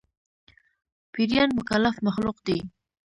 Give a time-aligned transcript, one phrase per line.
[1.11, 2.57] پيريان مکلف مخلوق دي